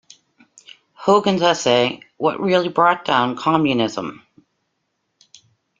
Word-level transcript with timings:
Hogan's 0.93 1.43
essay 1.43 1.99
What 2.17 2.39
Really 2.39 2.69
Brought 2.69 3.05
Down 3.05 3.35
Communism? 3.35 4.23